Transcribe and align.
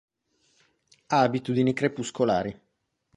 Ha 1.13 1.19
abitudini 1.19 1.73
crepuscolari. 1.73 2.59